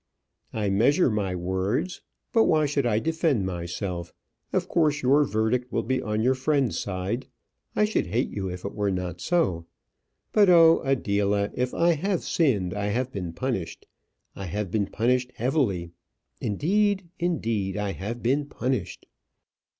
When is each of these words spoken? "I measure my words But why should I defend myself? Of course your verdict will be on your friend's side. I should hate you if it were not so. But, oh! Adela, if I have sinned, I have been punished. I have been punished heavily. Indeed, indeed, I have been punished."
"I 0.51 0.71
measure 0.71 1.11
my 1.11 1.35
words 1.35 2.01
But 2.33 2.45
why 2.45 2.65
should 2.65 2.87
I 2.87 2.97
defend 2.97 3.45
myself? 3.45 4.11
Of 4.51 4.67
course 4.67 5.03
your 5.03 5.25
verdict 5.25 5.71
will 5.71 5.83
be 5.83 6.01
on 6.01 6.23
your 6.23 6.33
friend's 6.33 6.79
side. 6.79 7.27
I 7.75 7.85
should 7.85 8.07
hate 8.07 8.31
you 8.31 8.49
if 8.49 8.65
it 8.65 8.73
were 8.73 8.89
not 8.89 9.21
so. 9.21 9.67
But, 10.33 10.49
oh! 10.49 10.81
Adela, 10.83 11.51
if 11.53 11.75
I 11.75 11.91
have 11.93 12.23
sinned, 12.23 12.73
I 12.73 12.87
have 12.87 13.11
been 13.11 13.31
punished. 13.31 13.85
I 14.35 14.45
have 14.47 14.71
been 14.71 14.87
punished 14.87 15.33
heavily. 15.35 15.91
Indeed, 16.41 17.09
indeed, 17.19 17.77
I 17.77 17.91
have 17.91 18.23
been 18.23 18.47
punished." 18.47 19.05